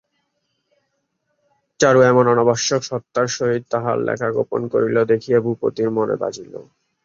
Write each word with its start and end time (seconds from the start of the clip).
চারু 1.79 1.99
এমন 2.03 2.25
অনাবশ্যক 2.27 2.81
সত্বরতার 2.83 3.27
সহিত 3.35 3.63
তাহার 3.73 3.97
লেখা 4.07 4.27
গোপন 4.35 4.61
করিল 4.73 4.97
দেখিয়া 5.11 5.39
ভূপতির 5.45 5.89
মনে 5.97 6.15
বাজিল। 6.21 6.53